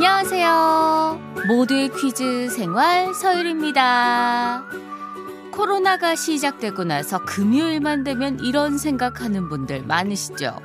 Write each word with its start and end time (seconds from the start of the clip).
안녕하세요. 0.00 1.20
모두의 1.48 1.88
퀴즈 1.88 2.48
생활 2.50 3.12
서율입니다. 3.12 4.62
코로나가 5.50 6.14
시작되고 6.14 6.84
나서 6.84 7.24
금요일만 7.24 8.04
되면 8.04 8.38
이런 8.38 8.78
생각하는 8.78 9.48
분들 9.48 9.82
많으시죠? 9.86 10.56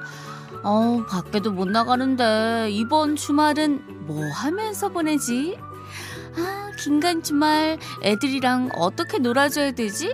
어, 0.61 1.03
밖에도 1.09 1.51
못 1.51 1.67
나가는데 1.67 2.69
이번 2.69 3.15
주말은 3.15 4.05
뭐 4.05 4.23
하면서 4.29 4.89
보내지? 4.89 5.57
아, 6.37 6.69
긴간 6.77 7.23
주말 7.23 7.79
애들이랑 8.03 8.69
어떻게 8.75 9.17
놀아줘야 9.17 9.71
되지? 9.71 10.13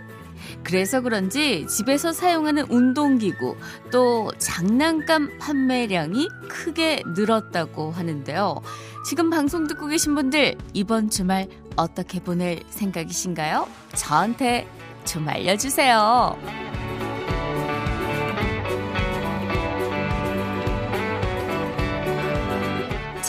그래서 0.63 1.01
그런지 1.01 1.65
집에서 1.67 2.11
사용하는 2.11 2.65
운동기구 2.69 3.57
또 3.91 4.31
장난감 4.37 5.37
판매량이 5.39 6.27
크게 6.47 7.03
늘었다고 7.15 7.91
하는데요. 7.91 8.61
지금 9.05 9.29
방송 9.29 9.67
듣고 9.67 9.87
계신 9.87 10.15
분들 10.15 10.55
이번 10.73 11.09
주말 11.09 11.47
어떻게 11.75 12.19
보낼 12.19 12.61
생각이신가요? 12.69 13.67
저한테 13.95 14.67
좀 15.05 15.27
알려주세요. 15.27 16.78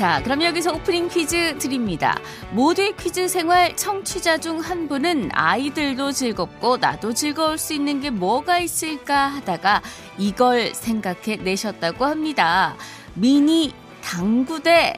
자, 0.01 0.23
그럼 0.23 0.41
여기서 0.41 0.73
오프닝 0.73 1.09
퀴즈 1.09 1.59
드립니다. 1.59 2.19
모두의 2.53 2.97
퀴즈 2.97 3.29
생활 3.29 3.77
청취자 3.77 4.39
중 4.39 4.59
한 4.59 4.89
분은 4.89 5.29
아이들도 5.35 6.13
즐겁고 6.13 6.79
나도 6.79 7.13
즐거울 7.13 7.59
수 7.59 7.75
있는 7.75 8.01
게 8.01 8.09
뭐가 8.09 8.61
있을까 8.61 9.27
하다가 9.27 9.83
이걸 10.17 10.75
생각해 10.75 11.37
내셨다고 11.43 12.07
합니다. 12.07 12.77
미니 13.13 13.75
당구대. 14.03 14.95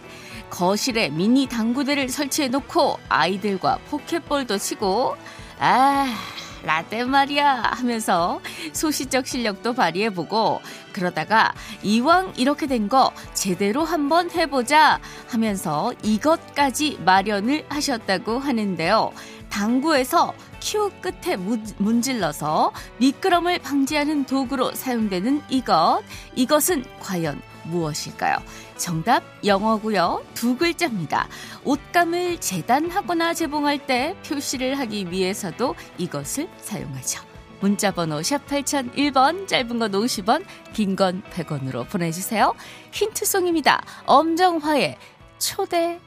거실에 0.50 1.08
미니 1.08 1.48
당구대를 1.48 2.08
설치해 2.08 2.46
놓고 2.46 3.00
아이들과 3.08 3.78
포켓볼도 3.90 4.56
치고, 4.58 5.16
아, 5.58 6.06
라떼 6.62 7.05
말이야 7.05 7.72
하면서 7.74 8.40
소시적 8.72 9.27
실력도 9.27 9.72
발휘해보고 9.72 10.60
그러다가 10.92 11.52
이왕 11.82 12.34
이렇게 12.36 12.66
된 12.66 12.82
거 12.88 13.12
제대로 13.32 13.84
한번 13.84 14.30
해보자 14.30 15.00
하면서 15.28 15.92
이것까지 16.02 16.98
마련을 17.04 17.64
하셨다고 17.68 18.38
하는데요. 18.40 19.12
당구에서 19.48 20.34
큐 20.60 20.90
끝에 21.00 21.36
문질러서 21.78 22.72
미끄럼을 22.98 23.60
방지하는 23.60 24.24
도구로 24.24 24.72
사용되는 24.72 25.42
이것. 25.48 26.02
이것은 26.34 26.84
과연 27.00 27.40
무엇일까요? 27.64 28.38
정답 28.77 29.22
영어고요. 29.44 30.24
두 30.34 30.56
글자입니다. 30.56 31.28
옷감을 31.64 32.40
재단하거나 32.40 33.34
재봉할 33.34 33.86
때 33.86 34.16
표시를 34.27 34.78
하기 34.78 35.10
위해서도 35.10 35.77
이것을 35.98 36.48
사용하죠. 36.58 37.31
문자번호 37.62 38.22
샵 38.22 38.44
8001번, 38.46 39.46
짧은 39.46 39.78
건 39.78 39.92
50원, 39.92 40.44
긴 40.74 40.96
건 40.96 41.22
100원으로 41.30 41.88
보내주세요. 41.88 42.55
힌트송입니다. 42.91 43.82
엄정화의 44.05 44.98
초대 45.38 46.00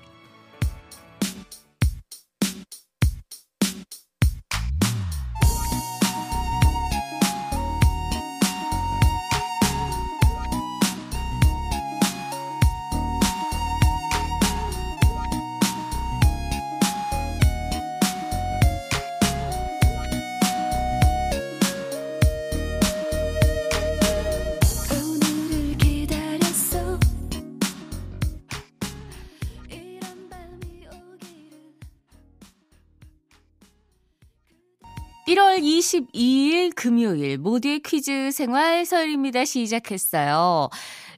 1월 35.27 35.59
22일 35.59 36.75
금요일 36.75 37.39
모두의 37.39 37.79
퀴즈 37.79 38.29
생활 38.31 38.85
서열입니다. 38.85 39.43
시작했어요. 39.45 40.69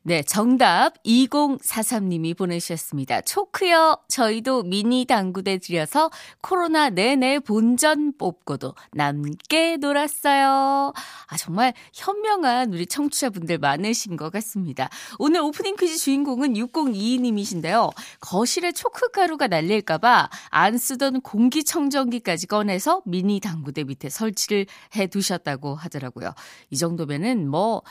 네, 0.08 0.24
정답 0.24 1.04
2043님이 1.04 2.34
보내주셨습니다. 2.38 3.20
초크요. 3.20 3.98
저희도 4.08 4.64
미니 4.64 5.04
당구대 5.04 5.58
들여서 5.58 6.12
코로나 6.40 6.90
내내 6.90 7.40
본전 7.40 8.14
뽑고도 8.18 8.74
남게 8.94 9.76
놀았어요. 9.76 10.94
아, 11.28 11.38
정말 11.38 11.74
현명한 11.94 12.72
우리 12.72 12.86
청취자분들 12.86 13.58
많으신 13.58 14.16
것 14.16 14.32
같습니다. 14.32 14.88
오늘 15.20 15.42
오프닝 15.42 15.76
퀴즈 15.76 15.98
주인공은 15.98 16.54
6022님이신데요. 16.54 17.92
거실에 18.22 18.72
초크 18.72 19.12
가루가 19.12 19.48
날릴까봐 19.48 20.30
안 20.52 20.78
쓰던 20.78 21.20
공기청정기까지 21.20 22.48
꺼내서 22.48 23.02
미니 23.04 23.42
당구대 23.42 23.84
밑에 23.84 24.08
설치를 24.08 24.68
해 24.96 25.08
두셨다고 25.08 25.76
하더라고요. 25.76 26.34
이 26.70 26.78
정도면은 26.78 27.50
뭐, 27.50 27.82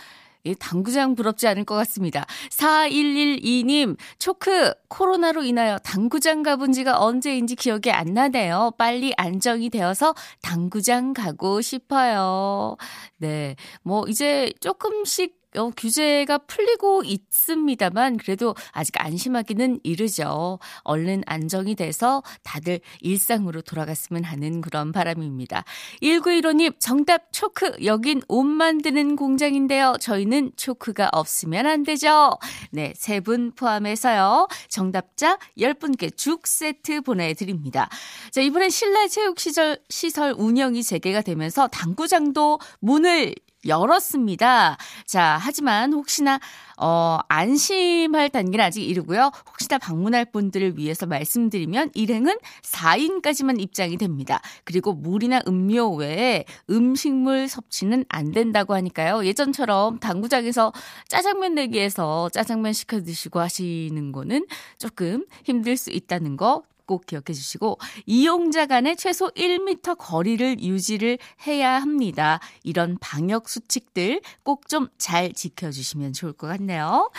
당구장 0.55 1.15
부럽지 1.15 1.49
않을 1.49 1.65
것 1.65 1.75
같습니다. 1.77 2.25
4112님, 2.51 3.97
초크, 4.19 4.73
코로나로 4.89 5.43
인하여 5.45 5.79
당구장 5.79 6.43
가본 6.43 6.73
지가 6.73 7.01
언제인지 7.01 7.57
기억이 7.57 7.91
안 7.91 8.15
나네요. 8.15 8.73
빨리 8.79 9.13
안정이 9.17 9.71
되어서 9.71 10.15
당구장 10.43 11.13
가고 11.13 11.61
싶어요. 11.61 12.77
네. 13.19 13.57
뭐, 13.83 14.05
이제 14.09 14.53
조금씩 14.61 15.46
어, 15.57 15.71
규제가 15.77 16.39
풀리고 16.39 17.03
있습니다만 17.05 18.17
그래도 18.19 18.55
아직 18.73 19.01
안심하기는 19.01 19.81
이르죠. 19.83 20.59
얼른 20.83 21.23
안정이 21.27 21.75
돼서 21.75 22.23
다들 22.43 22.81
일상으로 23.01 23.63
돌아갔으면 23.63 24.25
하는 24.25 24.61
그런 24.61 24.93
바람입니다. 24.93 25.65
1915님 26.03 26.75
정답 26.79 27.33
초크 27.33 27.77
여긴 27.85 28.23
옷 28.29 28.45
만드는 28.45 29.17
공장인데요. 29.17 29.97
저희는 30.01 30.53
초크가 30.57 31.11
없으면 31.13 31.67
안 31.67 31.83
되죠. 31.83 32.39
네, 32.71 32.93
세 32.97 33.21
분 33.27 33.51
포함해서요. 33.53 34.47
정답자 34.69 35.39
10분께 35.59 36.17
죽 36.17 36.47
세트 36.47 37.01
보내드립니다. 37.01 37.89
자, 38.31 38.41
이번엔 38.41 38.71
실내 38.71 39.09
체육 39.09 39.41
시설 39.41 39.79
시설 39.89 40.35
운영이 40.37 40.83
재개가 40.83 41.23
되면서 41.23 41.67
당구장도 41.67 42.61
문을 42.81 43.35
열었습니다. 43.69 44.77
자, 45.05 45.39
하지만 45.41 45.93
혹시나 45.93 46.41
어, 46.79 47.19
안심할 47.29 48.29
단계는 48.31 48.65
아직 48.65 48.83
이르고요. 48.83 49.31
혹시나 49.47 49.79
방문할 49.79 50.27
분들을 50.27 50.77
위해서 50.77 51.07
말씀드리면 51.07 51.91
일행은 51.95 52.37
4인까지만 52.63 53.61
입장이 53.61 53.97
됩니다. 53.97 54.41
그리고 54.65 54.93
물이나 54.93 55.41
음료 55.49 55.91
외에 55.95 56.45
음식물 56.69 57.49
섭취는 57.49 58.05
안 58.09 58.31
된다고 58.33 58.75
하니까요. 58.75 59.25
예전처럼 59.25 59.99
당구장에서 60.01 60.73
짜장면 61.09 61.55
내기에서 61.55 62.29
짜장면 62.29 62.73
시켜 62.73 63.01
드시고 63.01 63.41
하시는 63.41 64.13
거는 64.13 64.47
조금 64.79 65.25
힘들 65.45 65.77
수 65.77 65.91
있다는 65.91 66.37
거 66.37 66.63
꼭 66.87 67.07
기억해 67.07 67.33
주시고 67.33 67.79
이용자 68.07 68.67
간의 68.67 68.97
최소 68.97 69.31
1m 69.31 69.97
거리를 69.99 70.63
유지를 70.63 71.19
해야 71.47 71.75
합니다. 71.81 72.41
이런 72.63 72.97
방역 73.01 73.49
수칙들 73.49 74.21
꼭 74.43 74.67
좀 74.69 74.89
잘 74.99 75.33
지켜주시면 75.33 76.13
좋을 76.13 76.33
것 76.33 76.47
같네요. 76.49 77.11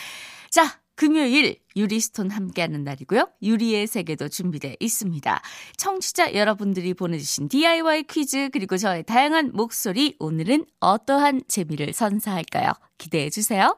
자, 0.49 0.79
금요일 0.95 1.59
유리스톤 1.75 2.31
함께하는 2.31 2.83
날이고요. 2.83 3.29
유리의 3.43 3.85
세계도 3.85 4.29
준비되어 4.29 4.75
있습니다. 4.79 5.41
청취자 5.77 6.33
여러분들이 6.33 6.93
보내주신 6.95 7.49
DIY 7.49 8.03
퀴즈 8.03 8.49
그리고 8.51 8.77
저의 8.77 9.03
다양한 9.03 9.51
목소리 9.53 10.15
오늘은 10.19 10.65
어떠한 10.79 11.43
재미를 11.47 11.93
선사할까요? 11.93 12.71
기대해 12.97 13.29
주세요. 13.29 13.77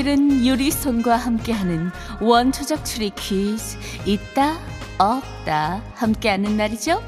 금요일은 0.00 0.46
유리손과 0.46 1.16
함께하는 1.16 1.90
원초적 2.20 2.84
추리 2.84 3.10
퀴즈 3.10 3.76
있다 4.06 4.58
없다 4.98 5.82
함께하는 5.94 6.56
날이죠. 6.56 7.02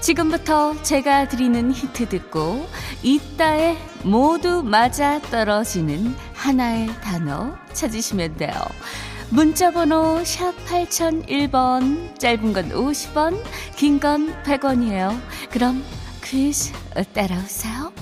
지금부터 0.00 0.80
제가 0.82 1.28
드리는 1.28 1.72
힌트 1.72 2.08
듣고 2.08 2.66
있다에 3.02 3.76
모두 4.02 4.62
맞아 4.62 5.20
떨어지는 5.20 6.14
하나의 6.34 6.88
단어 7.00 7.56
찾으시면 7.72 8.36
돼요. 8.36 8.52
문자 9.30 9.70
번호 9.70 10.22
샵 10.24 10.52
8001번, 10.66 12.18
짧은 12.18 12.52
건 12.52 12.68
50원, 12.70 13.42
긴 13.76 13.98
건 13.98 14.34
100원이에요. 14.42 15.18
그럼 15.50 15.82
퀴즈 16.22 16.72
따라오세요. 17.14 17.92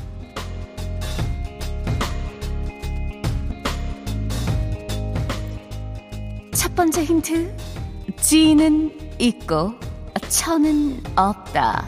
번째 6.78 7.02
힌트. 7.02 7.56
지는 8.20 8.96
있고 9.18 9.74
천은 10.28 11.02
없다. 11.16 11.84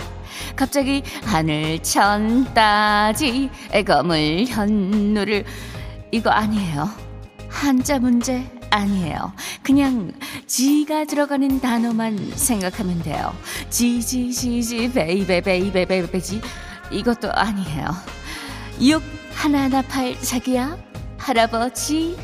갑자기 0.56 1.04
하늘 1.22 1.80
천 1.80 2.52
따 2.54 3.12
지 3.12 3.50
검을 3.70 4.46
현 4.48 4.92
누를 4.92 5.44
이거 6.10 6.30
아니에요. 6.30 6.90
한자 7.48 8.00
문제 8.00 8.44
아니에요. 8.70 9.32
그냥 9.62 10.10
지가 10.48 11.04
들어가는 11.04 11.60
단어만 11.60 12.32
생각하면 12.34 13.00
돼요. 13.04 13.32
지지지지 13.68 14.90
베이베 14.92 15.42
베이베 15.42 15.84
베이베지 15.84 16.40
이것도 16.90 17.32
아니에요. 17.32 17.86
6 18.80 19.00
하나 19.34 19.62
하나 19.62 19.82
팔 19.82 20.20
자기야 20.20 20.89
할아버지 21.20 22.16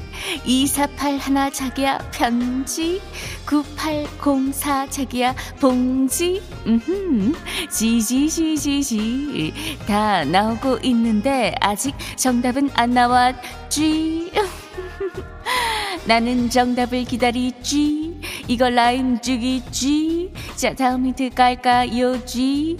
248 0.44 1.18
하나 1.18 1.50
자기야 1.50 1.98
편지 2.10 3.02
9804 3.44 4.88
자기야 4.88 5.34
봉지. 5.60 6.42
음흠. 6.66 7.34
지지지지지. 7.70 9.52
다 9.86 10.24
나오고 10.24 10.78
있는데 10.82 11.54
아직 11.60 11.94
정답은 12.16 12.70
안 12.74 12.90
나왔지. 12.90 14.32
나는 16.06 16.48
정답을 16.50 17.04
기다리지. 17.04 18.20
이거 18.48 18.70
라임 18.70 19.20
죽이지. 19.20 20.32
자 20.56 20.74
다음 20.74 21.06
힌트 21.06 21.30
깔까요 21.30 22.24
지 22.24 22.76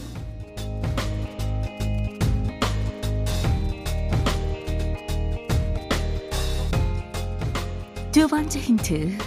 두 8.17 8.27
번째 8.27 8.59
힌트. 8.61 9.19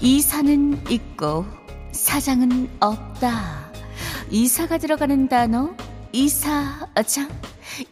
이사는 0.00 0.90
있고 0.90 1.46
사장은 1.92 2.68
없다. 2.80 3.70
이사가 4.28 4.78
들어가는 4.78 5.28
단어 5.28 5.70
이사장, 6.10 7.28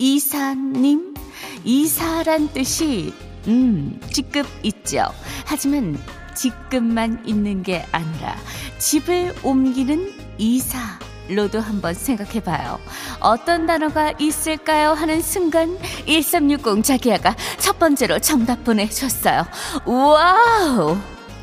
이사님, 0.01 1.15
이사란 1.63 2.53
뜻이 2.53 3.15
음, 3.47 4.01
직급 4.13 4.49
있죠. 4.65 5.05
하지만 5.45 5.97
직급만 6.35 7.23
있는 7.29 7.63
게 7.63 7.87
아니라 7.93 8.35
집을 8.79 9.33
옮기는 9.45 10.13
이사 10.39 10.99
로도 11.29 11.61
한번 11.61 11.95
생각해 11.95 12.41
봐요. 12.41 12.79
어떤 13.21 13.67
단어가 13.67 14.13
있을까요? 14.19 14.93
하는 14.93 15.21
순간 15.21 15.79
1360 16.07 16.85
자기야가 16.85 17.35
첫 17.59 17.79
번째로 17.79 18.19
정답 18.19 18.63
보내줬어요. 18.65 19.45
와우! 19.85 20.97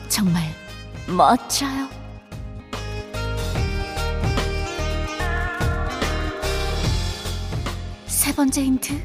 정말 0.08 0.44
멋져요. 1.08 1.90
세 8.06 8.34
번째 8.34 8.64
힌트. 8.64 9.02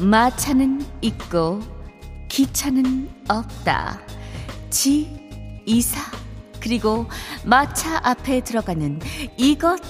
마차는 0.00 0.86
있고 1.02 1.60
기차는 2.28 3.10
없다. 3.28 4.00
지, 4.70 5.08
이사, 5.66 6.00
그리고 6.60 7.06
마차 7.44 8.00
앞에 8.02 8.40
들어가는 8.42 9.00
이것 9.36 9.80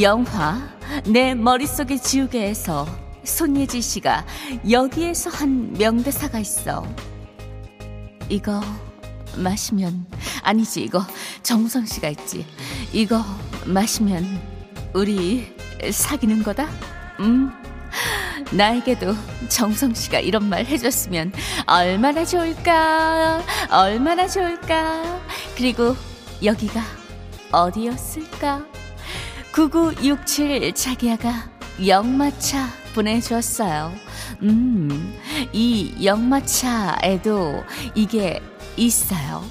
영화 0.00 0.60
내 1.06 1.34
머릿속에 1.34 1.96
지우개에서 1.96 2.86
손예지 3.24 3.80
씨가 3.80 4.24
여기에서 4.70 5.30
한 5.30 5.72
명대사가 5.74 6.38
있어. 6.38 6.86
이거 8.28 8.60
마시면 9.36 10.06
아니지 10.42 10.82
이거 10.82 11.04
정우성 11.42 11.86
씨가 11.86 12.08
있지. 12.08 12.46
이거 12.92 13.24
마시면 13.66 14.40
우리 14.92 15.54
사귀는 15.90 16.42
거다. 16.42 16.68
음. 17.20 17.52
나에게도 18.50 19.14
정성 19.48 19.94
씨가 19.94 20.18
이런 20.20 20.48
말 20.48 20.66
해줬으면 20.66 21.32
얼마나 21.66 22.24
좋을까, 22.24 23.42
얼마나 23.70 24.28
좋을까. 24.28 25.20
그리고 25.56 25.96
여기가 26.42 26.82
어디였을까? 27.50 28.71
9967 29.52 30.72
자기야가 30.74 31.50
영마차 31.86 32.68
보내주었어요. 32.94 33.92
음, 34.42 35.14
이 35.52 35.94
영마차에도 36.02 37.62
이게 37.94 38.40
있어요. 38.78 39.44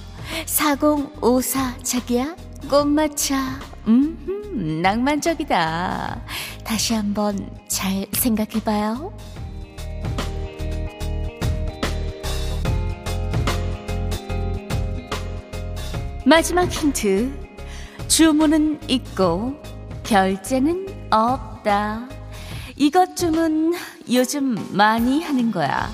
4054 0.48 1.78
자기야, 1.84 2.36
꽃마차. 2.68 3.60
음, 3.88 4.82
낭만적이다. 4.82 6.26
다시 6.64 6.96
한번 6.96 7.50
잘 7.68 8.08
생각해봐요. 8.12 9.14
마지막 16.26 16.72
힌트. 16.72 17.52
주문은 18.08 18.80
있고 18.90 19.56
결제는 20.12 21.08
없다. 21.10 22.06
이것 22.76 23.16
주문 23.16 23.74
요즘 24.12 24.58
많이 24.76 25.24
하는 25.24 25.54
거야. 25.54 25.90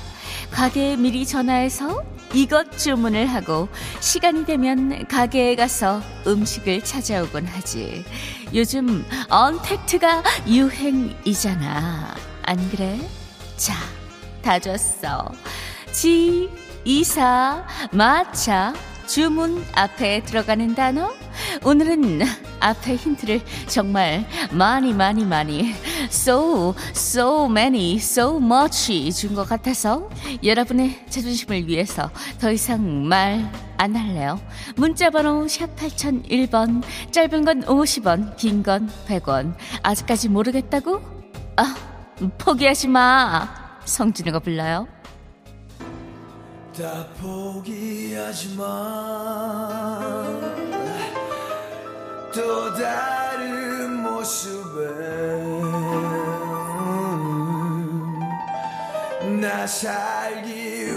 가게에 0.50 0.96
미리 0.96 1.24
전화해서 1.24 2.04
이것 2.34 2.80
주문을 2.80 3.28
하고 3.28 3.70
시간이 4.00 4.46
되면 4.46 5.08
가게에 5.08 5.56
가서 5.56 6.02
음식을 6.26 6.84
찾아오곤 6.84 7.46
하지. 7.46 8.04
요즘 8.56 9.06
언택트가 9.30 10.24
유행이잖아. 10.48 12.16
안 12.42 12.70
그래? 12.72 13.00
자, 13.56 13.76
다 14.42 14.58
줬어. 14.58 15.32
지, 15.92 16.50
이사, 16.84 17.64
마차, 17.92 18.74
주문 19.08 19.64
앞에 19.74 20.24
들어가는 20.24 20.76
단어? 20.76 21.14
오늘은 21.64 22.22
앞에 22.60 22.96
힌트를 22.96 23.42
정말 23.68 24.26
많이 24.52 24.94
많이 24.94 25.24
많이 25.26 25.74
so 26.10 26.76
so 26.92 27.46
many 27.46 27.96
so 27.98 28.38
much 28.38 29.12
준 29.14 29.36
것 29.36 29.48
같아서 29.48 30.10
여러분의 30.44 31.06
자존심을 31.10 31.68
위해서 31.68 32.10
더 32.40 32.52
이상 32.52 33.06
말 33.08 33.50
안 33.80 33.96
할래요. 33.96 34.40
문자 34.76 35.12
번호 35.12 35.48
샵 35.48 35.76
8001번 35.76 36.82
짧은 37.12 37.46
건 37.46 37.62
50원 37.64 38.36
긴 38.36 38.64
건 38.64 38.90
100원 39.08 39.54
아직까지 39.84 40.30
모르겠다고? 40.30 41.00
아 41.58 41.76
포기하지 42.40 42.88
마 42.88 43.48
성준이가 43.86 44.40
불러요. 44.40 44.88
다 46.77 47.07
포기하지 47.19 48.55
마. 48.55 50.24
또 52.31 52.72
다른 52.75 54.03
모습에 54.03 54.84
나 59.41 59.65
살기 59.65 60.91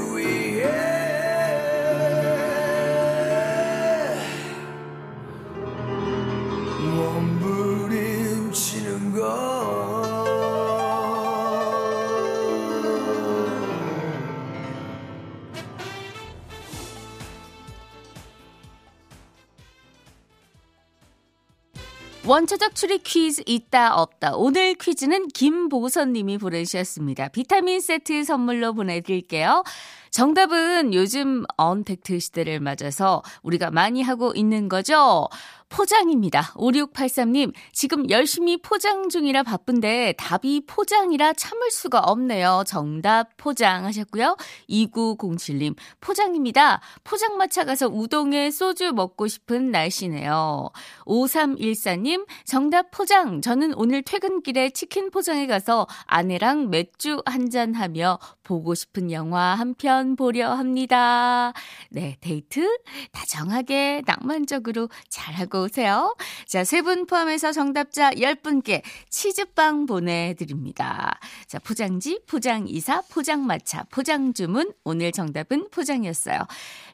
원초적 22.30 22.76
추리 22.76 22.98
퀴즈 22.98 23.42
있다 23.44 23.96
없다. 23.96 24.36
오늘 24.36 24.74
퀴즈는 24.74 25.26
김보선 25.34 26.12
님이 26.12 26.38
보내주셨습니다. 26.38 27.26
비타민 27.26 27.80
세트 27.80 28.22
선물로 28.22 28.72
보내드릴게요. 28.72 29.64
정답은 30.12 30.94
요즘 30.94 31.42
언택트 31.56 32.20
시대를 32.20 32.60
맞아서 32.60 33.24
우리가 33.42 33.72
많이 33.72 34.02
하고 34.02 34.32
있는 34.36 34.68
거죠. 34.68 35.28
포장입니다. 35.70 36.52
5683님, 36.56 37.52
지금 37.72 38.10
열심히 38.10 38.60
포장 38.60 39.08
중이라 39.08 39.44
바쁜데 39.44 40.14
답이 40.18 40.64
포장이라 40.66 41.32
참을 41.34 41.70
수가 41.70 42.00
없네요. 42.00 42.64
정답 42.66 43.36
포장 43.36 43.84
하셨고요. 43.84 44.36
2907님, 44.68 45.76
포장입니다. 46.00 46.80
포장마차 47.04 47.64
가서 47.64 47.86
우동에 47.88 48.50
소주 48.50 48.92
먹고 48.92 49.28
싶은 49.28 49.70
날씨네요. 49.70 50.70
5314님, 51.06 52.26
정답 52.44 52.90
포장. 52.90 53.40
저는 53.40 53.72
오늘 53.74 54.02
퇴근길에 54.02 54.70
치킨 54.70 55.10
포장에 55.10 55.46
가서 55.46 55.86
아내랑 56.06 56.70
맥주 56.70 57.22
한 57.26 57.50
잔 57.50 57.74
하며 57.74 58.18
보고 58.44 58.74
싶은 58.74 59.10
영화 59.10 59.54
한 59.54 59.74
편 59.74 60.14
보려 60.16 60.52
합니다. 60.52 61.52
네, 61.90 62.16
데이트 62.20 62.68
다정하게 63.12 64.02
낭만적으로 64.04 64.88
잘하고 65.08 65.59
오세요. 65.62 66.14
자, 66.46 66.64
세 66.64 66.82
분 66.82 67.06
포함해서 67.06 67.52
정답자 67.52 68.10
10분께 68.12 68.82
치즈빵 69.10 69.86
보내드립니다. 69.86 71.18
자, 71.46 71.58
포장지, 71.58 72.20
포장이사, 72.26 73.02
포장마차, 73.10 73.84
포장주문. 73.90 74.72
오늘 74.84 75.12
정답은 75.12 75.68
포장이었어요. 75.70 76.38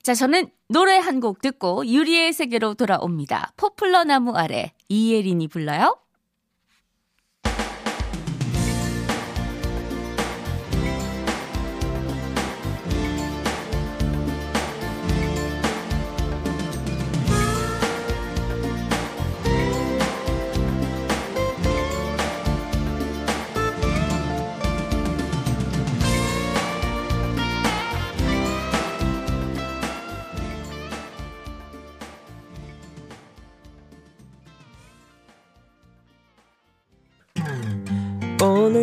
자, 0.02 0.14
저는 0.14 0.50
노래 0.68 0.96
한 0.99 1.20
곡 1.20 1.40
듣고 1.40 1.87
유리의 1.87 2.32
세계로 2.32 2.75
돌아옵니다. 2.75 3.52
포플러 3.56 4.04
나무 4.04 4.32
아래 4.37 4.73
이예린이 4.88 5.49
불러요. 5.49 5.96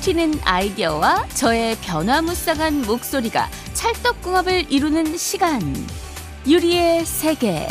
튀는 0.00 0.40
아이디어와 0.44 1.26
저의 1.34 1.76
변화무쌍한 1.82 2.82
목소리가 2.82 3.50
찰떡궁합을 3.74 4.72
이루는 4.72 5.18
시간. 5.18 5.60
유리의 6.46 7.04
세계. 7.04 7.68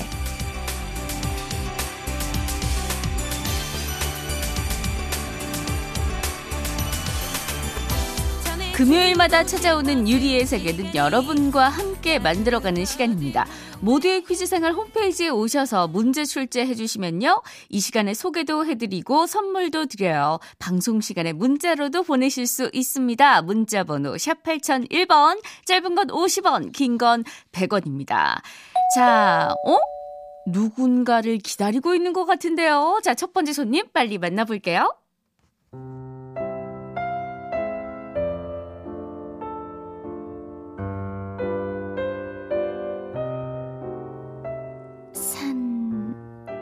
금요일마다 8.76 9.44
찾아오는 9.44 10.08
유리의 10.08 10.46
세계는 10.46 10.96
여러분과 10.96 11.68
함께 11.68 12.20
만들어가는 12.20 12.86
시간입니다. 12.86 13.46
모두의 13.82 14.24
퀴즈 14.24 14.46
생활 14.46 14.74
홈페이지에 14.74 15.30
오셔서 15.30 15.88
문제 15.88 16.26
출제해 16.26 16.76
주시면요. 16.76 17.42
이 17.70 17.80
시간에 17.80 18.14
소개도 18.14 18.66
해드리고 18.66 19.26
선물도 19.26 19.86
드려요. 19.86 20.40
방송 20.60 21.00
시간에 21.02 21.32
문자로도 21.34 22.04
보내실 22.04 22.46
수 22.46 22.70
있습니다. 22.74 23.42
문자 23.44 23.84
번호 23.84 24.18
샵 24.18 24.44
8001번, 24.44 25.42
짧은 25.66 25.96
건 25.96 26.08
50원, 26.08 26.72
긴 26.74 26.98
건 26.98 27.24
100원입니다. 27.54 28.42
자, 28.96 29.54
어? 29.66 29.78
누군가를 30.48 31.38
기다리고 31.38 31.96
있는 31.96 32.12
것 32.12 32.26
같은데요. 32.26 33.00
자, 33.04 33.14
첫 33.14 33.32
번째 33.32 33.54
손님 33.54 33.86
빨리 33.94 34.18
만나볼게요. 34.18 34.94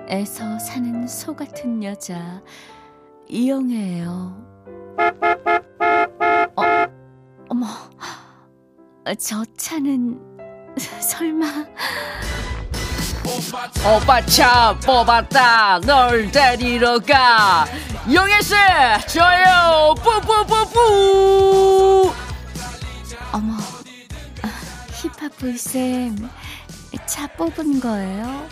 에서 0.10 0.58
사는 0.60 1.06
소 1.08 1.36
같은 1.36 1.84
여자 1.84 2.42
이영애예요. 3.28 4.38
어, 6.56 6.64
어머, 7.50 7.68
저 9.20 9.44
차는 9.58 10.18
설마. 11.02 11.46
오빠 13.86 14.26
차 14.26 14.74
뽑았다. 14.80 15.80
널 15.82 16.32
데리러 16.32 17.00
가. 17.00 17.66
영애 18.12 18.40
씨 18.42 18.54
저요. 19.08 19.94
뿌뿌뿌뿌. 19.96 22.14
어머 23.34 23.54
아, 24.42 24.48
힙합 24.94 25.38
보이쌤 25.38 26.30
차 27.06 27.28
뽑은 27.28 27.82
거예요? 27.82 28.48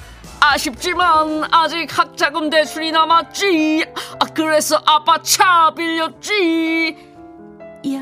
아쉽지만 0.54 1.44
아직 1.52 1.98
학자금 1.98 2.50
대출이 2.50 2.92
남았지 2.92 3.86
아 4.20 4.26
그래서 4.34 4.82
아빠 4.86 5.22
차 5.22 5.74
빌렸지 5.76 6.96
yeah, 7.94 8.00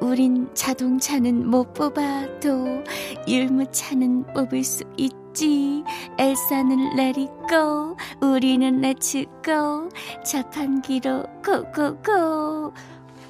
우린 0.00 0.48
자동차는 0.54 1.48
못 1.50 1.74
뽑아도 1.74 2.82
율무차는 3.28 4.32
뽑을 4.32 4.64
수 4.64 4.82
있지. 4.96 5.84
엘사는 6.16 6.96
let 6.96 7.34
it 7.34 7.60
go, 7.60 7.98
우리는 8.22 8.80
let's 8.80 9.49
go, 9.49 9.90
자판기로 10.24 11.24
go 11.44 11.81
go 11.81 12.17
go. 12.17 12.72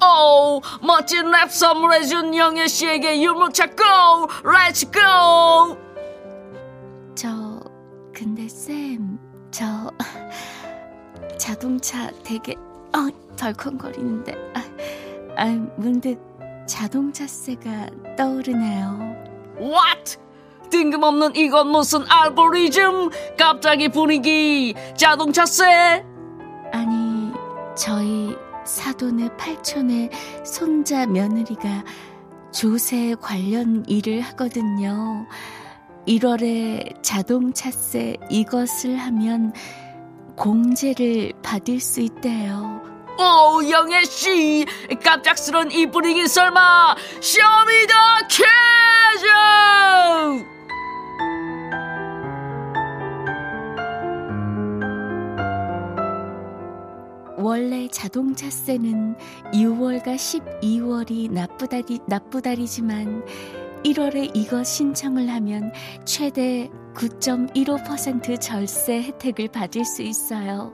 오 0.01 0.61
멋진 0.81 1.29
랩 1.31 1.49
선물해준 1.51 2.35
영애 2.35 2.67
씨에게 2.67 3.21
율무차 3.21 3.67
go 3.67 4.27
let's 4.43 4.91
go 4.91 5.77
저, 7.15 7.54
근데 8.15 8.47
쌤, 8.47 9.19
저 9.51 9.91
자동차 11.37 12.09
되게 12.23 12.53
어, 12.53 13.35
덜컹거리는데, 13.35 14.33
아, 14.53 14.63
아, 15.35 15.45
문득 15.75 16.17
자동차세가 16.65 17.89
떠오르네요. 18.17 19.15
What? 19.59 20.17
뜬금없는 20.69 21.35
이건 21.35 21.67
무슨 21.67 22.05
알고리즘 22.07 23.09
갑자기 23.37 23.89
분위기 23.89 24.73
자동차세 24.95 26.05
아니, 26.71 27.33
저희 27.75 28.33
사돈의 28.65 29.35
팔촌의 29.35 30.09
손자 30.45 31.05
며느리가 31.05 31.83
조세 32.53 33.13
관련 33.15 33.83
일을 33.89 34.21
하거든요. 34.21 35.27
1월에 36.07 37.01
자동차세 37.01 38.17
이것을 38.29 38.97
하면 38.97 39.53
공제를 40.35 41.33
받을 41.41 41.79
수 41.79 42.01
있대요. 42.01 42.81
오 43.17 43.69
영애씨 43.69 44.65
깜짝스런 45.01 45.71
이 45.71 45.85
분위기 45.89 46.27
설마 46.27 46.95
show 47.21 47.53
me 47.53 47.69
the 47.69 47.93
퀴즈 48.29 49.25
원래 57.37 57.87
자동차세는 57.87 59.15
6월과 59.53 60.15
12월이 60.15 61.31
나쁘다리, 61.31 61.99
나쁘다리지만 62.07 63.23
1월에 63.85 64.31
이거 64.33 64.63
신청을 64.63 65.29
하면 65.29 65.71
최대 66.05 66.71
9.15% 66.95 68.41
절세 68.41 69.03
혜택을 69.03 69.47
받을 69.49 69.85
수 69.85 70.01
있어요. 70.01 70.73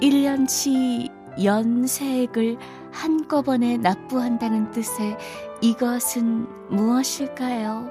1년치 0.00 1.10
연세액을 1.44 2.56
한꺼번에 2.90 3.76
납부한다는 3.76 4.70
뜻의 4.70 5.18
이것은 5.60 6.46
무엇일까요? 6.70 7.90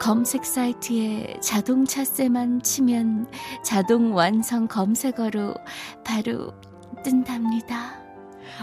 검색 0.00 0.44
사이트에 0.44 1.38
자동차세만 1.40 2.62
치면 2.62 3.28
자동 3.62 4.16
완성 4.16 4.66
검색어로 4.66 5.54
바로 6.04 6.52
뜬답니다. 7.04 8.03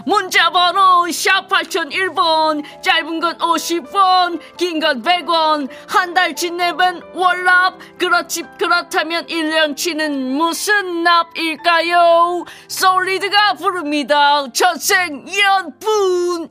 문자번호 0.06 1.10
샵 1.10 1.48
8001번 1.48 2.62
짧은 2.82 3.20
건 3.20 3.38
50원 3.38 4.40
긴 4.56 4.80
건 4.80 5.02
100원 5.02 5.68
한 5.88 6.14
달치 6.14 6.50
내면 6.50 7.02
월납 7.14 7.78
그렇지 7.98 8.44
그렇다면 8.58 9.26
1년치는 9.26 10.32
무슨 10.36 11.02
납일까요? 11.02 12.44
솔리드가 12.68 13.54
부릅니다. 13.54 14.44
천생연분 14.52 16.50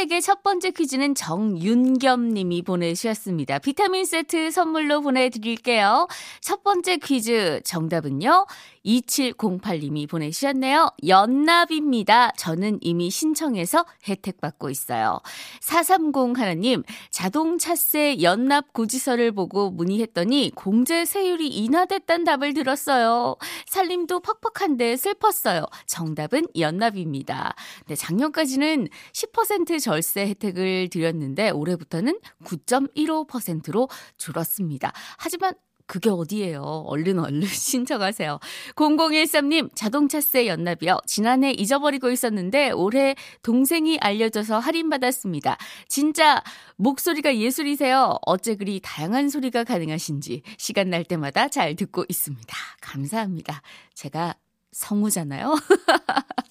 세계 0.00 0.18
첫 0.18 0.39
번째 0.50 0.72
퀴즈는 0.72 1.14
정윤겸 1.14 2.30
님이 2.34 2.62
보내주셨습니다. 2.62 3.60
비타민 3.60 4.04
세트 4.04 4.50
선물로 4.50 5.00
보내드릴게요. 5.00 6.08
첫 6.40 6.64
번째 6.64 6.96
퀴즈 6.96 7.60
정답은요. 7.62 8.46
2708 8.82 9.78
님이 9.80 10.06
보내주셨네요. 10.06 10.90
연납입니다. 11.06 12.32
저는 12.32 12.78
이미 12.80 13.10
신청해서 13.10 13.84
혜택 14.08 14.40
받고 14.40 14.70
있어요. 14.70 15.20
430 15.60 16.38
하나님, 16.38 16.82
자동차세 17.10 18.22
연납 18.22 18.72
고지서를 18.72 19.32
보고 19.32 19.70
문의했더니 19.70 20.52
공제 20.54 21.04
세율이 21.04 21.46
인하됐단 21.48 22.24
답을 22.24 22.54
들었어요. 22.54 23.36
살림도 23.66 24.20
퍽퍽한데 24.20 24.96
슬펐어요. 24.96 25.66
정답은 25.86 26.46
연납입니다. 26.58 27.54
네, 27.86 27.94
작년까지는 27.94 28.88
10% 29.12 29.80
절세 29.80 30.26
혜택을 30.40 30.88
드렸는데 30.88 31.50
올해부터는 31.50 32.18
9.15%로 32.44 33.88
줄었습니다. 34.16 34.92
하지만 35.18 35.54
그게 35.86 36.08
어디예요? 36.08 36.62
얼른 36.86 37.18
얼른 37.18 37.42
신청하세요. 37.48 38.38
0013님, 38.76 39.70
자동차세 39.74 40.46
연납이요. 40.46 40.98
지난해 41.04 41.50
잊어버리고 41.50 42.10
있었는데 42.10 42.70
올해 42.70 43.16
동생이 43.42 43.98
알려줘서 44.00 44.60
할인받았습니다. 44.60 45.58
진짜 45.88 46.44
목소리가 46.76 47.36
예술이세요. 47.36 48.18
어째 48.24 48.54
그리 48.54 48.78
다양한 48.80 49.28
소리가 49.30 49.64
가능하신지 49.64 50.42
시간 50.58 50.90
날 50.90 51.02
때마다 51.02 51.48
잘 51.48 51.74
듣고 51.74 52.04
있습니다. 52.08 52.56
감사합니다. 52.80 53.60
제가 53.94 54.36
성우잖아요. 54.70 55.56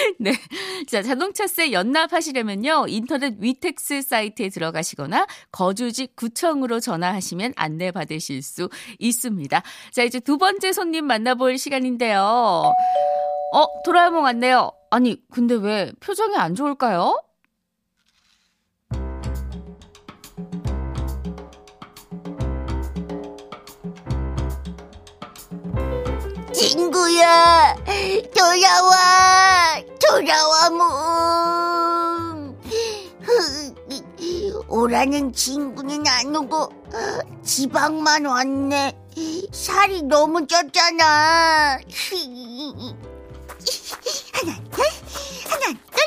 네. 0.18 0.32
자, 0.86 1.02
자동차세 1.02 1.72
연납하시려면요. 1.72 2.86
인터넷 2.88 3.34
위텍스 3.38 4.02
사이트에 4.02 4.48
들어가시거나 4.48 5.26
거주지 5.52 6.08
구청으로 6.14 6.80
전화하시면 6.80 7.54
안내 7.56 7.90
받으실 7.90 8.42
수 8.42 8.68
있습니다. 8.98 9.62
자, 9.92 10.02
이제 10.02 10.20
두 10.20 10.38
번째 10.38 10.72
손님 10.72 11.06
만나볼 11.06 11.58
시간인데요. 11.58 12.20
어, 13.52 13.66
도라에몽 13.84 14.22
왔네요. 14.24 14.72
아니, 14.90 15.22
근데 15.30 15.54
왜 15.54 15.92
표정이 16.00 16.36
안 16.36 16.54
좋을까요? 16.54 17.20
친구야, 26.52 27.76
돌아와, 28.34 29.82
돌아와, 30.00 30.70
몽. 30.70 32.58
오라는 34.68 35.32
친구는 35.32 36.06
안 36.06 36.34
오고 36.34 36.70
지방만 37.44 38.24
왔네. 38.26 38.96
살이 39.52 40.02
너무 40.02 40.46
쪘잖아. 40.46 41.78
하나, 44.32 44.58
둘, 44.70 44.84
하나, 45.48 45.66
둘, 45.90 46.00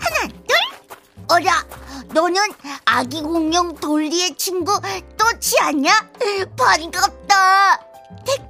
하나, 0.00 0.28
둘. 0.28 0.56
어라, 1.28 1.64
너는 2.12 2.40
아기 2.84 3.22
공룡 3.22 3.74
돌리의 3.76 4.36
친구 4.36 4.78
또치 5.16 5.58
아냐? 5.60 6.10
반갑다. 6.56 7.93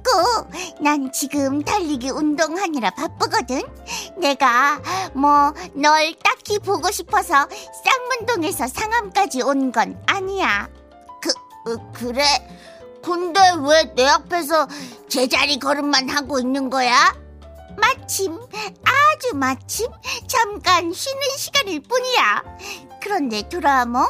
됐고, 0.09 0.47
난 0.81 1.11
지금 1.11 1.63
달리기 1.63 2.11
운동하느라 2.11 2.91
바쁘거든. 2.91 3.61
내가 4.19 4.79
뭐 5.13 5.53
널 5.73 6.13
딱히 6.23 6.59
보고 6.59 6.91
싶어서 6.91 7.47
쌍문동에서 7.83 8.67
상암까지 8.67 9.41
온 9.41 9.71
건 9.71 9.99
아니야. 10.05 10.69
그 11.21 11.29
어, 11.31 11.91
그래? 11.93 12.23
근데 13.03 13.39
왜 13.67 13.93
내 13.95 14.05
앞에서 14.07 14.67
제자리 15.09 15.59
걸음만 15.59 16.09
하고 16.09 16.39
있는 16.39 16.69
거야? 16.69 17.13
마침 17.77 18.39
아주 18.83 19.35
마침 19.35 19.87
잠깐 20.27 20.93
쉬는 20.93 21.21
시간일 21.37 21.81
뿐이야. 21.83 22.43
그런데 23.01 23.47
도라몽, 23.49 24.05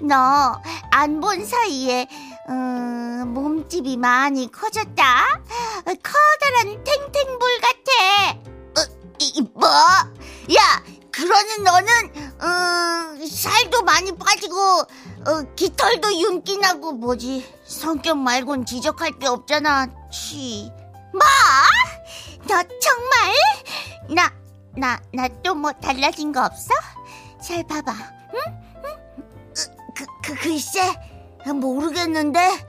너 0.00 0.60
안 0.92 1.20
본 1.20 1.44
사이에 1.44 2.06
음, 2.48 3.32
몸집이 3.34 3.96
많이 3.96 4.50
커졌다. 4.50 5.40
커다란 5.84 6.82
탱탱볼 6.84 7.50
같아. 7.60 8.38
어, 8.80 9.12
이, 9.18 9.42
뭐? 9.54 9.68
야, 9.68 10.82
그러는 11.10 11.62
너는 11.64 11.92
음, 12.40 13.26
살도 13.26 13.82
많이 13.82 14.12
빠지고 14.16 14.56
어, 14.56 15.54
깃털도 15.56 16.12
윤기 16.20 16.56
나고 16.58 16.92
뭐지? 16.92 17.54
성격 17.66 18.16
말곤 18.18 18.64
지적할 18.64 19.18
게 19.18 19.26
없잖아. 19.26 19.88
치. 20.10 20.70
뭐? 21.12 21.20
너 22.46 22.62
정말? 22.80 23.34
나, 24.14 24.32
나, 24.76 24.98
나 25.12 25.28
또 25.42 25.54
뭐 25.54 25.72
달라진 25.72 26.32
거 26.32 26.44
없어? 26.46 26.68
잘 27.44 27.62
봐봐. 27.66 27.92
응? 27.92 28.38
응? 28.84 29.54
그, 29.94 30.06
그, 30.24 30.34
글쎄. 30.36 30.94
모르겠는데 31.46 32.66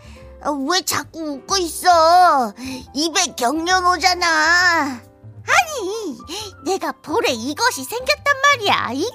왜 0.70 0.82
자꾸 0.82 1.20
웃고 1.34 1.58
있어? 1.58 2.54
입에 2.94 3.34
경련 3.38 3.86
오잖아. 3.86 5.02
아니, 5.50 6.18
내가 6.64 6.92
볼에 6.92 7.32
이것이 7.32 7.84
생겼단 7.84 8.36
말이야. 8.44 8.90
이거 8.94 9.14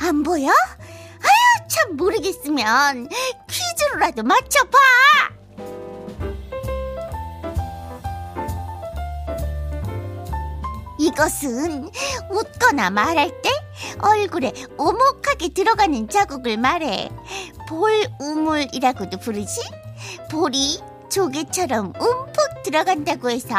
안 0.00 0.22
보여? 0.22 0.48
아유, 0.48 1.68
참 1.68 1.96
모르겠으면 1.96 3.08
퀴즈로라도 3.48 4.22
맞춰봐. 4.22 4.78
이것은 10.98 11.90
웃거나 12.30 12.90
말할 12.90 13.30
때 13.42 13.50
얼굴에 14.00 14.52
오목하게 14.78 15.48
들어가는 15.50 16.08
자국을 16.08 16.56
말해. 16.56 17.10
볼 17.68 18.06
우물이라고도 18.20 19.18
부르지? 19.18 19.60
볼이 20.30 20.80
조개처럼 21.10 21.92
움푹 22.00 22.62
들어간다고 22.64 23.30
해서 23.30 23.54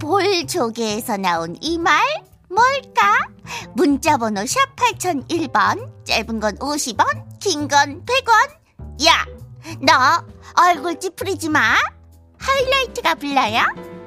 볼 0.00 0.46
조개에서 0.46 1.16
나온 1.16 1.56
이 1.60 1.78
말 1.78 2.02
뭘까? 2.50 3.28
문자 3.74 4.16
번호 4.16 4.44
샵 4.46 4.58
8001번 4.76 6.04
짧은 6.04 6.40
건 6.40 6.56
50원 6.58 7.38
긴 7.40 7.68
건 7.68 8.04
100원 8.04 9.06
야 9.06 9.26
너 9.82 10.24
얼굴 10.62 10.98
찌푸리지 10.98 11.50
마 11.50 11.74
하이라이트가 12.38 13.16
불러요 13.16 13.97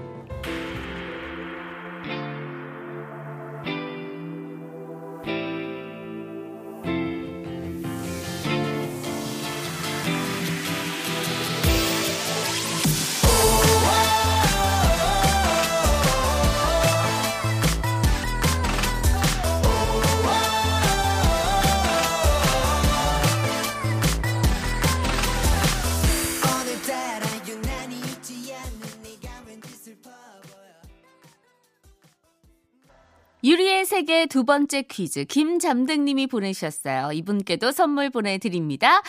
세계 33.86 34.28
두 34.28 34.44
번째 34.44 34.84
퀴즈 34.84 35.26
김잠등님이 35.26 36.28
보내셨어요. 36.28 37.12
이분께도 37.12 37.72
선물 37.72 38.10
보내드립니다. 38.10 39.02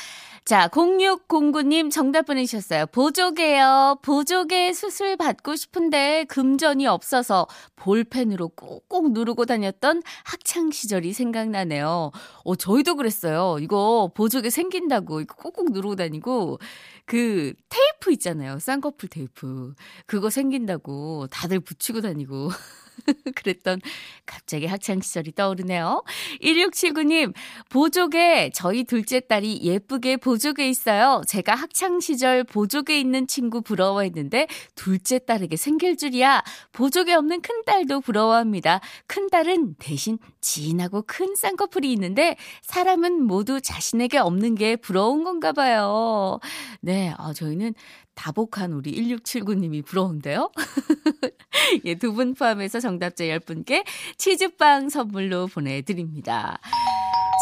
자, 0.45 0.69
0609님 0.69 1.91
정답 1.91 2.27
보내셨어요. 2.27 2.87
보조개요. 2.87 3.99
보조개 4.03 4.73
수술 4.73 5.17
받고 5.17 5.55
싶은데 5.55 6.25
금전이 6.25 6.87
없어서 6.87 7.47
볼펜으로 7.77 8.49
꾹꾹 8.49 9.11
누르고 9.11 9.45
다녔던 9.45 10.03
학창 10.25 10.71
시절이 10.73 11.13
생각나네요. 11.13 12.11
어, 12.45 12.57
저희도 12.57 12.97
그랬어요. 12.97 13.59
이거 13.61 14.11
보조개 14.15 14.51
생긴다고 14.51 15.21
이거 15.21 15.35
꾹꾹 15.37 15.73
누르고 15.73 15.95
다니고 15.97 16.59
그 17.05 17.53
테이프 17.69 18.13
있잖아요. 18.13 18.59
쌍꺼풀 18.59 19.11
테이프. 19.11 19.75
그거 20.07 20.31
생긴다고 20.31 21.29
다들 21.31 21.61
붙이고 21.61 22.01
다니고. 22.01 22.51
그랬던 23.35 23.81
갑자기 24.27 24.67
학창시절이 24.67 25.33
떠오르네요. 25.33 26.03
1679님, 26.43 27.35
보조개, 27.69 28.51
저희 28.55 28.85
둘째 28.85 29.21
딸이 29.21 29.61
예쁘게 29.63 30.17
보조개 30.19 30.69
있어요. 30.69 31.23
제가 31.27 31.55
학창시절 31.55 32.45
보조개 32.45 32.99
있는 32.99 33.27
친구 33.27 33.63
부러워했는데, 33.63 34.47
둘째 34.75 35.19
딸에게 35.19 35.57
생길 35.57 35.97
줄이야. 35.97 36.43
보조개 36.73 37.13
없는 37.15 37.43
큰 37.43 37.65
딸도 37.65 38.01
부러워합니다. 38.01 38.81
큰 39.07 39.29
딸은 39.29 39.77
대신 39.79 40.19
진하고 40.41 41.03
큰 41.07 41.35
쌍꺼풀이 41.35 41.93
있는데, 41.93 42.37
사람은 42.63 43.23
모두 43.23 43.61
자신에게 43.61 44.19
없는 44.19 44.55
게 44.55 44.77
부러운 44.77 45.25
건가 45.25 45.53
봐요. 45.53 46.39
네, 46.81 47.15
아, 47.19 47.33
저희는 47.33 47.75
다복한 48.15 48.73
우리 48.73 48.93
1679님이 48.95 49.85
부러운데요? 49.85 50.51
예, 51.85 51.95
두 51.95 52.13
분 52.13 52.35
포함해서 52.35 52.81
정답자 52.81 53.25
10분께 53.25 53.85
치즈빵 54.19 54.89
선물로 54.91 55.47
보내드립니다. 55.47 56.59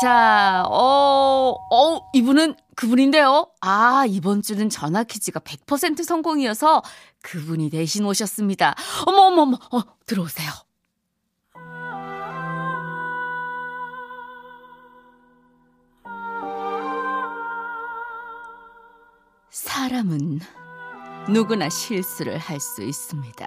자, 0.00 0.62
어, 0.66 1.54
어, 1.70 1.98
이분은 2.14 2.54
그분인데요. 2.76 3.50
아, 3.60 4.04
이번 4.08 4.40
주는 4.42 4.70
전화 4.70 5.02
퀴즈가 5.04 5.40
100% 5.40 6.02
성공이어서 6.04 6.82
그분이 7.22 7.68
대신 7.70 8.06
오셨습니다. 8.06 8.74
어머, 9.06 9.22
어머, 9.24 9.42
어머, 9.42 9.58
어, 9.72 9.82
들어오세요. 10.06 10.50
사람은 19.50 20.40
누구나 21.32 21.68
실수를 21.68 22.38
할 22.38 22.60
수 22.60 22.82
있습니다. 22.82 23.46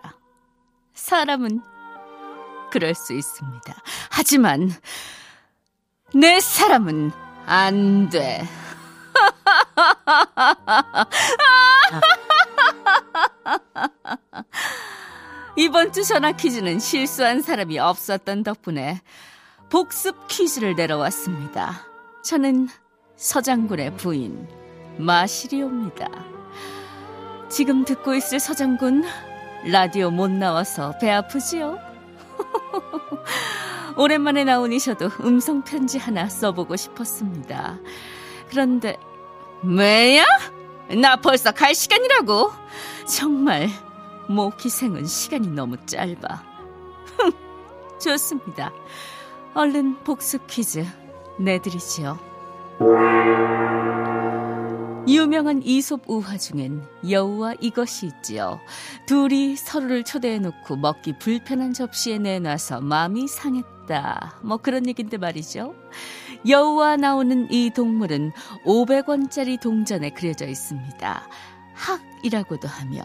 사람은 0.94 1.62
그럴 2.72 2.94
수 2.96 3.14
있습니다. 3.14 3.74
하지만 4.10 4.72
내 6.14 6.40
사람은 6.40 7.12
안 7.46 8.10
돼. 8.10 8.44
이번 15.56 15.92
주 15.94 16.04
전화 16.04 16.32
퀴즈는 16.32 16.80
실수한 16.80 17.42
사람이 17.42 17.78
없었던 17.80 18.44
덕분에 18.44 19.02
복습 19.70 20.28
퀴즈를 20.28 20.76
내려왔습니다. 20.76 21.86
저는 22.24 22.70
서장군의 23.18 23.98
부인 23.98 24.48
마시리옵니다. 24.98 26.33
지금 27.54 27.86
듣고 27.86 28.16
있을 28.16 28.40
서장군 28.40 29.04
라디오 29.72 30.10
못 30.10 30.32
나와서 30.32 30.98
배 31.00 31.12
아프지요? 31.12 31.78
오랜만에 33.96 34.44
나오니 34.44 34.80
저도 34.80 35.12
음성 35.22 35.62
편지 35.62 36.00
하나 36.00 36.28
써보고 36.28 36.76
싶었습니다. 36.76 37.78
그런데 38.50 38.98
왜야? 39.62 40.26
나 41.00 41.16
벌써 41.16 41.52
갈 41.52 41.76
시간이라고. 41.76 42.50
정말 43.08 43.70
모기생은 44.28 45.06
시간이 45.06 45.50
너무 45.50 45.78
짧아. 45.86 46.44
좋습니다. 48.02 48.74
얼른 49.54 50.04
복수 50.04 50.40
퀴즈 50.48 50.84
내드리지요. 51.38 52.18
유명한 55.14 55.62
이솝 55.62 56.06
우화 56.08 56.38
중엔 56.38 56.82
여우와 57.08 57.54
이것이 57.62 58.08
있지요. 58.08 58.60
둘이 59.06 59.56
서로를 59.56 60.04
초대해놓고 60.04 60.76
먹기 60.78 61.20
불편한 61.20 61.72
접시에 61.72 62.18
내놔서 62.18 62.82
마음이 62.82 63.28
상했다. 63.28 64.40
뭐 64.42 64.58
그런 64.58 64.88
얘긴데 64.88 65.18
말이죠. 65.18 65.76
여우와 66.48 66.98
나오는 66.98 67.48
이 67.52 67.70
동물은 67.70 68.32
500원짜리 68.66 69.62
동전에 69.62 70.10
그려져 70.10 70.48
있습니다. 70.48 71.30
학이라고도 71.76 72.68
하며 72.68 73.02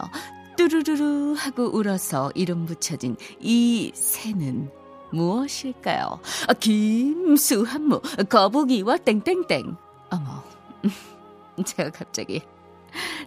뚜루루루 0.57 1.35
하고 1.37 1.65
울어서 1.65 2.31
이름 2.33 2.65
붙여진 2.65 3.17
이 3.39 3.91
새는 3.93 4.71
무엇일까요? 5.11 6.19
아, 6.47 6.53
김수한무, 6.53 8.01
거북이와 8.29 8.97
땡땡땡. 8.97 9.75
어머. 10.09 10.43
제가 11.65 11.91
갑자기 11.91 12.41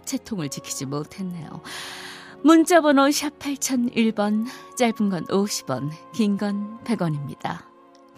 채통을 0.05 0.49
지키지 0.49 0.85
못했네요. 0.85 1.61
문자번호 2.43 3.09
샵 3.11 3.39
8001번, 3.39 4.45
짧은 4.77 5.09
건 5.09 5.25
50원, 5.27 5.91
긴 6.13 6.37
건 6.37 6.83
100원입니다. 6.83 7.65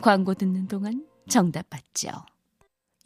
광고 0.02 0.34
듣는 0.34 0.68
동안 0.68 1.06
정답 1.30 1.70
받죠. 1.70 2.10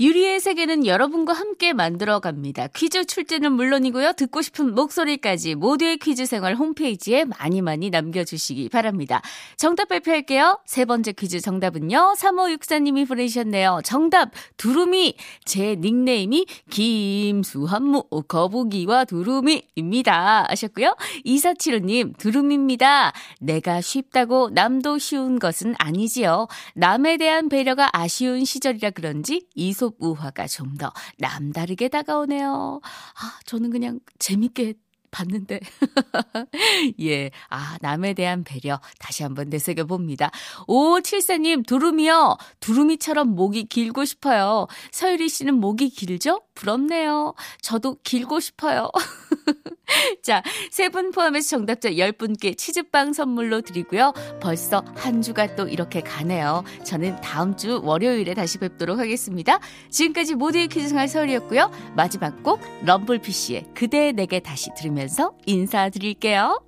유리의 0.01 0.39
세계는 0.39 0.85
여러분과 0.85 1.33
함께 1.33 1.73
만들어 1.73 2.21
갑니다. 2.21 2.67
퀴즈 2.73 3.03
출제는 3.03 3.51
물론이고요. 3.51 4.13
듣고 4.13 4.41
싶은 4.41 4.73
목소리까지 4.73 5.55
모두의 5.55 5.97
퀴즈 5.97 6.25
생활 6.25 6.55
홈페이지에 6.55 7.25
많이 7.25 7.61
많이 7.61 7.89
남겨주시기 7.89 8.69
바랍니다. 8.69 9.21
정답 9.57 9.89
발표할게요. 9.89 10.61
세 10.65 10.85
번째 10.85 11.11
퀴즈 11.11 11.41
정답은요. 11.41 12.13
3564님이 12.17 13.09
보내주셨네요. 13.09 13.81
정답 13.83 14.31
두루미. 14.55 15.15
제 15.43 15.75
닉네임이 15.75 16.45
김수한무 16.69 18.03
거북이와 18.25 19.03
두루미입니다. 19.03 20.45
하셨고요. 20.47 20.95
2475님 21.25 22.17
두루미입니다. 22.17 23.11
내가 23.41 23.81
쉽다고 23.81 24.49
남도 24.53 24.97
쉬운 24.97 25.39
것은 25.39 25.75
아니지요. 25.77 26.47
남에 26.75 27.17
대한 27.17 27.49
배려가 27.49 27.89
아쉬운 27.91 28.45
시절이라 28.45 28.91
그런지 28.91 29.45
이소 29.55 29.88
우화가 29.99 30.47
좀 30.47 30.75
더 30.77 30.93
남다르게 31.17 31.89
다가오네요. 31.89 32.79
아, 32.83 33.39
저는 33.45 33.69
그냥 33.71 33.99
재밌게 34.19 34.75
봤는데. 35.11 35.59
예. 37.01 37.31
아, 37.49 37.77
남에 37.81 38.13
대한 38.13 38.43
배려 38.43 38.79
다시 38.99 39.23
한번 39.23 39.49
되새겨 39.49 39.85
봅니다. 39.85 40.31
5574님, 40.67 41.65
두루미요. 41.65 42.37
두루미처럼 42.59 43.29
목이 43.35 43.65
길고 43.65 44.05
싶어요. 44.05 44.67
서유리 44.91 45.29
씨는 45.29 45.55
목이 45.55 45.89
길죠? 45.89 46.41
부럽네요. 46.55 47.33
저도 47.61 47.97
길고 48.03 48.39
싶어요. 48.39 48.89
자, 50.23 50.41
세 50.71 50.89
분 50.89 51.11
포함해서 51.11 51.49
정답자 51.49 51.89
10분께 51.91 52.57
치즈빵 52.57 53.13
선물로 53.13 53.61
드리고요. 53.61 54.13
벌써 54.41 54.83
한 54.95 55.21
주가 55.21 55.55
또 55.55 55.67
이렇게 55.67 56.01
가네요. 56.01 56.63
저는 56.83 57.21
다음 57.21 57.55
주 57.55 57.79
월요일에 57.83 58.33
다시 58.33 58.57
뵙도록 58.57 58.97
하겠습니다. 58.97 59.59
지금까지 59.91 60.35
모두의 60.35 60.67
퀴즈 60.67 60.89
생활 60.89 61.07
서울이었고요. 61.07 61.71
마지막 61.95 62.41
곡 62.43 62.59
럼블피쉬의 62.85 63.65
그대 63.75 64.11
내게 64.11 64.39
다시 64.39 64.69
들으면서 64.75 65.33
인사드릴게요. 65.45 66.61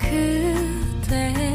그대 0.00 1.51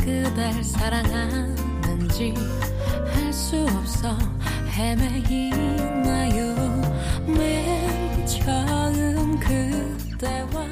그댈 0.00 0.64
사랑하는지 0.64 2.34
알 3.16 3.32
수 3.32 3.56
없어 3.76 4.16
헤매이나요? 4.68 6.54
맨 7.26 8.26
처음 8.26 9.38
그대와 9.38 10.66